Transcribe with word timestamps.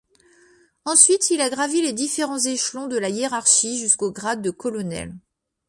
Ensuite, 0.83 1.29
il 1.29 1.41
a 1.41 1.51
gravi 1.51 1.83
les 1.83 1.93
différents 1.93 2.39
échelons 2.39 2.87
de 2.87 2.97
la 2.97 3.09
hiérarchie 3.09 3.77
jusqu'au 3.77 4.11
grade 4.11 4.41
de 4.41 4.49
colonel. 4.49 5.13